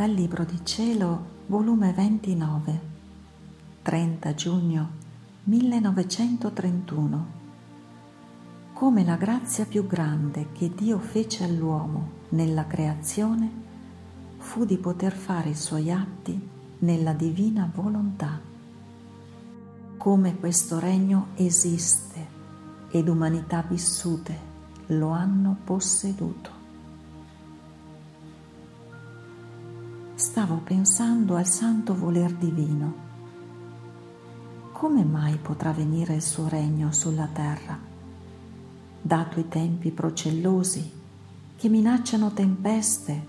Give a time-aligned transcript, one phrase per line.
[0.00, 2.80] dal Libro di Cielo, volume 29,
[3.82, 4.90] 30 giugno
[5.44, 7.26] 1931.
[8.72, 13.50] Come la grazia più grande che Dio fece all'uomo nella creazione
[14.38, 16.48] fu di poter fare i suoi atti
[16.78, 18.40] nella divina volontà.
[19.98, 22.26] Come questo regno esiste
[22.90, 24.34] ed umanità vissute
[24.86, 26.59] lo hanno posseduto.
[30.30, 32.94] Stavo pensando al santo voler divino.
[34.70, 37.76] Come mai potrà venire il suo regno sulla terra,
[39.02, 40.88] dato i tempi procellosi
[41.56, 43.26] che minacciano tempeste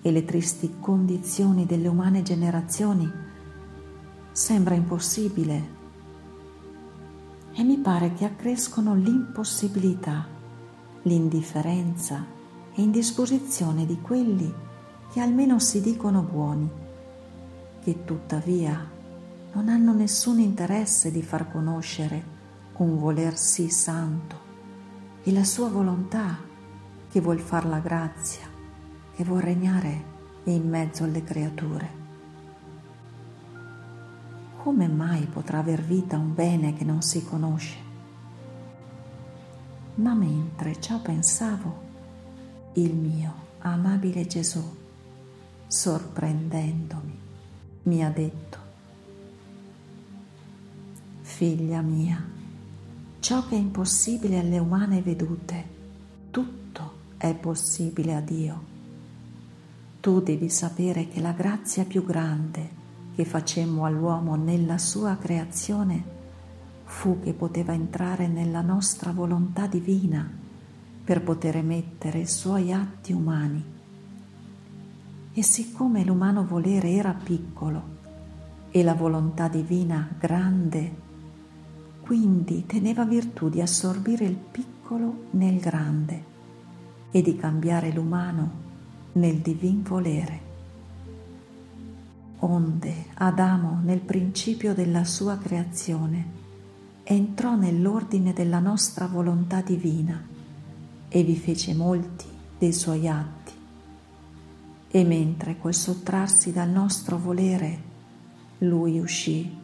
[0.00, 3.06] e le tristi condizioni delle umane generazioni?
[4.32, 5.68] Sembra impossibile
[7.52, 10.26] e mi pare che accrescono l'impossibilità,
[11.02, 12.24] l'indifferenza
[12.72, 14.68] e indisposizione di quelli
[15.10, 16.70] che almeno si dicono buoni,
[17.82, 18.88] che tuttavia
[19.52, 22.38] non hanno nessun interesse di far conoscere
[22.76, 24.48] un voler sì santo
[25.22, 26.38] e la sua volontà
[27.10, 28.46] che vuol far la grazia,
[29.14, 30.04] che vuol regnare
[30.44, 31.98] in mezzo alle creature.
[34.62, 37.88] Come mai potrà aver vita un bene che non si conosce?
[39.96, 41.88] Ma mentre ciò pensavo,
[42.74, 44.79] il mio amabile Gesù
[45.70, 47.16] sorprendendomi,
[47.84, 48.58] mi ha detto,
[51.20, 52.20] figlia mia,
[53.20, 55.64] ciò che è impossibile alle umane vedute,
[56.32, 58.64] tutto è possibile a Dio.
[60.00, 62.78] Tu devi sapere che la grazia più grande
[63.14, 66.02] che facemmo all'uomo nella sua creazione
[66.82, 70.28] fu che poteva entrare nella nostra volontà divina
[71.04, 73.78] per poter emettere i suoi atti umani
[75.32, 77.98] e siccome l'umano volere era piccolo
[78.70, 81.08] e la volontà divina grande,
[82.00, 86.24] quindi teneva virtù di assorbire il piccolo nel grande
[87.10, 88.68] e di cambiare l'umano
[89.12, 90.48] nel divin volere.
[92.40, 96.38] Onde Adamo nel principio della sua creazione
[97.04, 100.24] entrò nell'ordine della nostra volontà divina
[101.08, 102.26] e vi fece molti
[102.56, 103.39] dei suoi atti
[104.92, 107.88] e mentre col sottrarsi dal nostro volere
[108.58, 109.56] lui uscì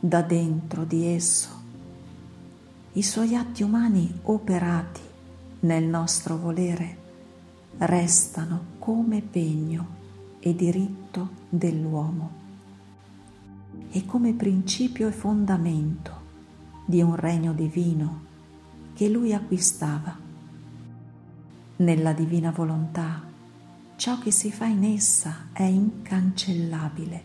[0.00, 1.48] da dentro di esso,
[2.92, 5.00] i suoi atti umani operati
[5.60, 6.96] nel nostro volere
[7.78, 9.96] restano come pegno
[10.40, 12.46] e diritto dell'uomo
[13.90, 16.26] e come principio e fondamento
[16.84, 18.26] di un regno divino
[18.94, 20.16] che lui acquistava.
[21.76, 23.27] Nella divina volontà
[23.98, 27.24] ciò che si fa in essa è incancellabile.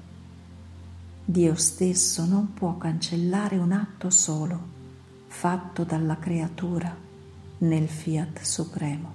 [1.23, 4.59] Dio stesso non può cancellare un atto solo
[5.27, 6.91] fatto dalla creatura
[7.59, 9.13] nel fiat supremo.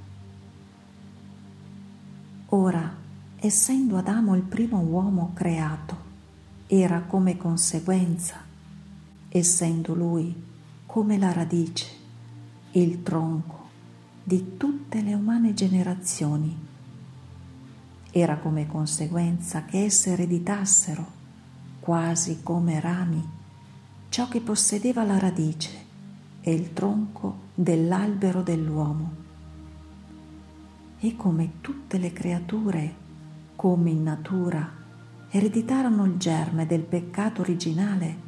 [2.51, 2.97] Ora,
[3.35, 5.97] essendo Adamo il primo uomo creato,
[6.69, 8.37] era come conseguenza,
[9.29, 10.33] essendo lui
[10.87, 11.89] come la radice,
[12.71, 13.69] il tronco
[14.23, 16.67] di tutte le umane generazioni
[18.11, 21.17] era come conseguenza che esse ereditassero,
[21.81, 23.27] quasi come rami,
[24.09, 25.87] ciò che possedeva la radice
[26.41, 29.27] e il tronco dell'albero dell'uomo.
[30.99, 32.95] E come tutte le creature,
[33.55, 34.69] come in natura,
[35.31, 38.27] ereditarono il germe del peccato originale,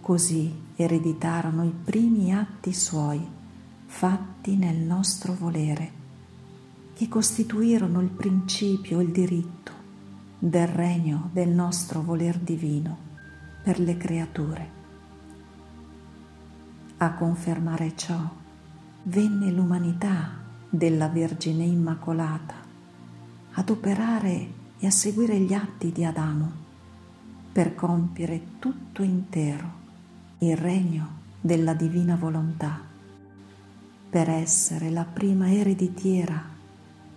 [0.00, 3.26] così ereditarono i primi atti suoi,
[3.86, 6.00] fatti nel nostro volere
[6.94, 9.72] che costituirono il principio e il diritto
[10.38, 13.10] del regno del nostro voler divino
[13.62, 14.70] per le creature.
[16.98, 18.18] A confermare ciò
[19.04, 22.54] venne l'umanità della Vergine Immacolata
[23.52, 24.48] ad operare
[24.78, 26.50] e a seguire gli atti di Adamo
[27.52, 29.80] per compiere tutto intero
[30.38, 32.80] il regno della divina volontà,
[34.08, 36.51] per essere la prima ereditiera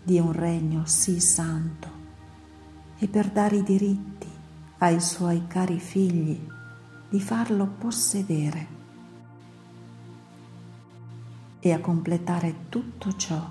[0.06, 1.90] di un regno sì santo
[3.00, 4.28] e per dare i diritti
[4.78, 6.40] ai suoi cari figli
[7.10, 8.68] di farlo possedere.
[11.60, 13.50] E a completare tutto ciò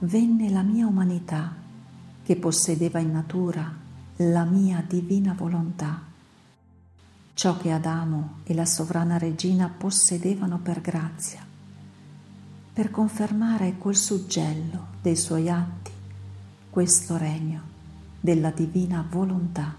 [0.00, 1.54] venne la mia umanità
[2.24, 3.72] che possedeva in natura
[4.16, 6.02] la mia divina volontà,
[7.32, 11.49] ciò che Adamo e la sovrana regina possedevano per grazia
[12.80, 15.90] per confermare col suggello dei suoi atti
[16.70, 17.60] questo regno
[18.18, 19.76] della divina volontà,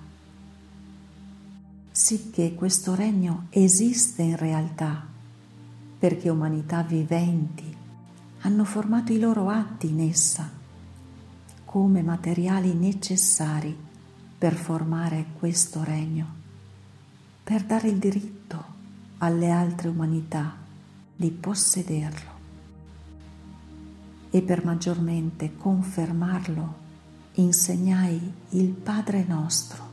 [1.89, 5.03] sicché questo regno esiste in realtà,
[5.97, 7.75] perché umanità viventi
[8.41, 10.47] hanno formato i loro atti in essa
[11.65, 13.75] come materiali necessari
[14.37, 16.27] per formare questo regno,
[17.43, 18.63] per dare il diritto
[19.17, 20.55] alle altre umanità
[21.15, 22.30] di possederlo
[24.31, 26.79] e per maggiormente confermarlo
[27.33, 29.89] insegnai il Padre nostro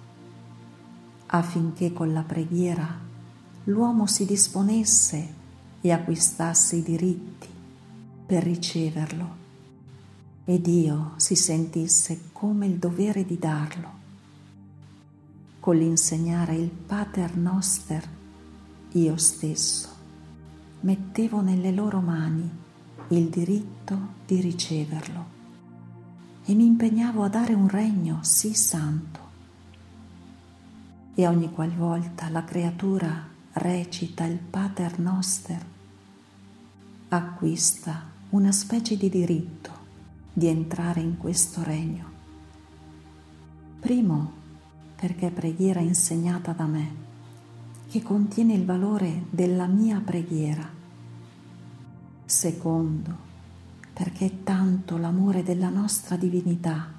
[1.26, 3.06] affinché con la preghiera
[3.64, 5.34] l'uomo si disponesse
[5.80, 7.48] e acquistasse i diritti
[8.26, 9.46] per riceverlo
[10.44, 13.96] e Dio si sentisse come il dovere di darlo.
[15.60, 18.08] Con l'insegnare il Pater Noster,
[18.92, 19.88] io stesso
[20.80, 22.50] mettevo nelle loro mani
[23.10, 25.36] il diritto di riceverlo
[26.44, 29.26] e mi impegnavo a dare un regno sì santo.
[31.14, 35.64] E ogni qualvolta la creatura recita il Pater Noster,
[37.08, 39.70] acquista una specie di diritto
[40.32, 42.04] di entrare in questo regno.
[43.80, 44.32] Primo,
[44.96, 47.06] perché preghiera insegnata da me,
[47.88, 50.76] che contiene il valore della mia preghiera
[52.30, 53.16] Secondo,
[53.94, 56.92] perché è tanto l'amore della nostra divinità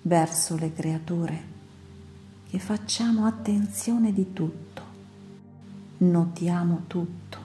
[0.00, 1.42] verso le creature
[2.48, 4.82] che facciamo attenzione di tutto,
[5.98, 7.38] notiamo tutto,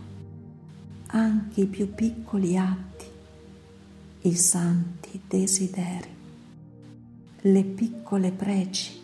[1.08, 3.06] anche i più piccoli atti,
[4.22, 6.10] i santi desideri,
[7.42, 9.02] le piccole preci,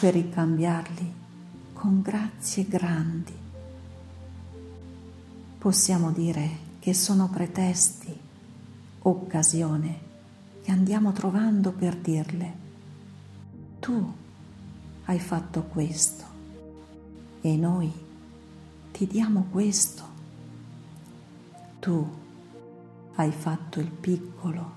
[0.00, 1.12] per ricambiarli
[1.74, 3.34] con grazie grandi.
[5.58, 8.18] Possiamo dire che sono pretesti,
[9.00, 10.00] occasione
[10.62, 12.52] che andiamo trovando per dirle,
[13.78, 14.10] tu
[15.04, 16.24] hai fatto questo
[17.42, 17.92] e noi
[18.90, 20.02] ti diamo questo.
[21.78, 22.08] Tu
[23.16, 24.72] hai fatto il piccolo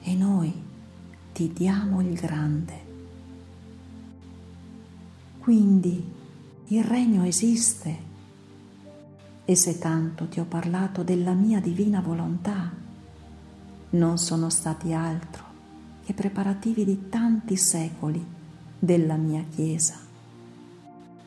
[0.00, 0.54] e noi
[1.34, 2.84] ti diamo il grande.
[5.38, 6.02] Quindi
[6.68, 8.08] il regno esiste
[9.50, 12.70] e se tanto ti ho parlato della mia divina volontà,
[13.90, 15.44] non sono stati altro
[16.04, 18.24] che preparativi di tanti secoli
[18.78, 19.96] della mia Chiesa,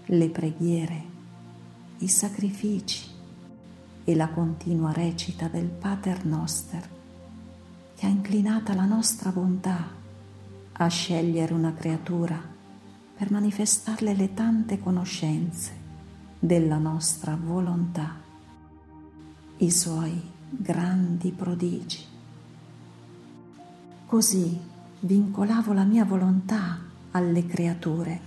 [0.06, 1.04] le preghiere,
[1.98, 3.10] i sacrifici
[4.06, 6.90] e la continua recita del Pater Noster,
[7.94, 9.86] che ha inclinata la nostra bontà
[10.72, 12.42] a scegliere una creatura
[13.18, 15.83] per manifestarle le tante conoscenze
[16.44, 18.20] della nostra volontà,
[19.60, 22.00] i suoi grandi prodigi.
[24.06, 24.60] Così
[25.00, 26.82] vincolavo la mia volontà
[27.12, 28.20] alle creature,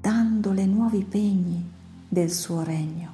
[0.00, 1.70] dandole nuovi pegni
[2.08, 3.12] del suo regno.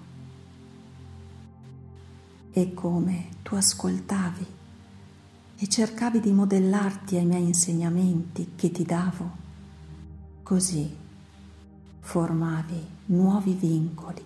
[2.53, 4.47] E come tu ascoltavi
[5.59, 9.31] e cercavi di modellarti ai miei insegnamenti che ti davo,
[10.43, 11.03] così
[12.05, 14.23] formavi nuovi vincoli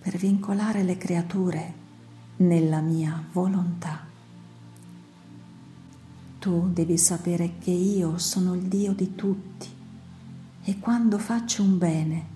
[0.00, 1.74] per vincolare le creature
[2.38, 4.06] nella mia volontà.
[6.38, 9.68] Tu devi sapere che io sono il Dio di tutti
[10.64, 12.26] e quando faccio un bene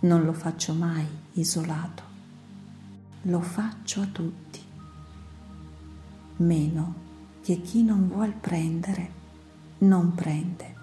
[0.00, 2.02] non lo faccio mai isolato,
[3.22, 4.60] lo faccio a tutti,
[6.38, 6.94] meno
[7.42, 9.22] che chi non vuol prendere
[9.78, 10.73] non prende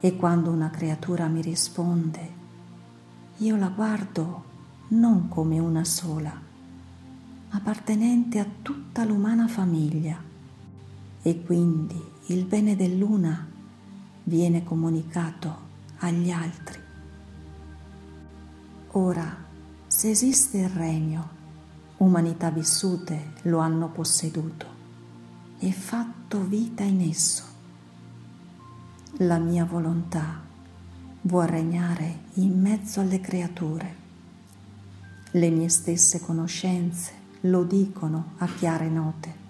[0.00, 2.42] e quando una creatura mi risponde,
[3.38, 4.44] io la guardo
[4.88, 6.32] non come una sola,
[7.50, 10.20] appartenente a tutta l'umana famiglia
[11.22, 13.48] e quindi il bene dell'una
[14.24, 15.56] viene comunicato
[15.98, 16.78] agli altri.
[18.92, 19.36] Ora,
[19.86, 21.28] se esiste il regno,
[21.98, 24.66] umanità vissute lo hanno posseduto
[25.58, 27.53] e fatto vita in esso
[29.18, 30.42] la mia volontà
[31.22, 34.02] vuol regnare in mezzo alle creature.
[35.30, 39.42] Le mie stesse conoscenze lo dicono a chiare note.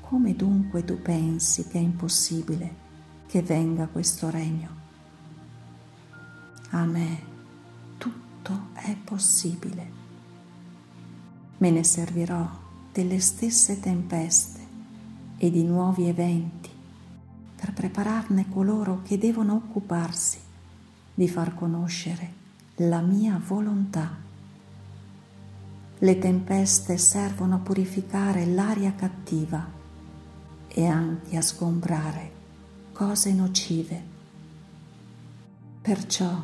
[0.00, 2.86] Come dunque tu pensi che è impossibile
[3.28, 4.68] che venga questo regno?
[6.70, 7.22] A me
[7.98, 9.92] tutto è possibile.
[11.58, 12.48] Me ne servirò
[12.92, 14.66] delle stesse tempeste
[15.36, 16.67] e di nuovi eventi
[17.58, 20.38] per prepararne coloro che devono occuparsi
[21.12, 22.32] di far conoscere
[22.76, 24.16] la mia volontà.
[25.98, 29.66] Le tempeste servono a purificare l'aria cattiva
[30.68, 32.30] e anche a sgombrare
[32.92, 34.02] cose nocive.
[35.82, 36.40] Perciò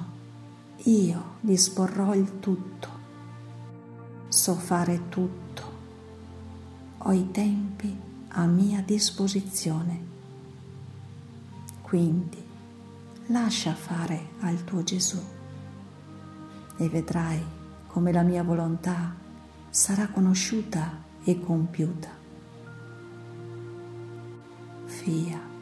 [0.86, 2.88] io disporrò il tutto,
[4.26, 5.62] so fare tutto,
[6.98, 7.96] ho i tempi
[8.30, 10.13] a mia disposizione.
[11.94, 12.44] Quindi
[13.26, 15.22] lascia fare al tuo Gesù
[16.76, 17.40] e vedrai
[17.86, 19.14] come la mia volontà
[19.70, 22.08] sarà conosciuta e compiuta.
[24.86, 25.53] Fia.